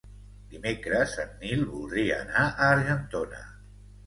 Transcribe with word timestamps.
Dimecres 0.53 1.13
en 1.23 1.35
Nil 1.43 1.61
voldria 1.75 2.17
anar 2.25 2.47
a 2.47 2.71
Argentona. 2.79 3.45